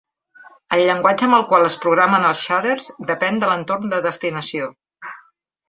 El 0.77 0.79
llenguatge 0.87 1.27
amb 1.27 1.37
el 1.39 1.45
qual 1.51 1.65
es 1.67 1.75
programen 1.83 2.25
els 2.31 2.41
shaders 2.47 2.89
depèn 3.13 3.39
de 3.45 3.53
l'entorn 3.53 3.95
de 3.95 4.03
destinació. 4.11 4.75